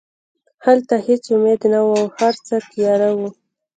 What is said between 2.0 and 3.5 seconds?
هرڅه تیاره وو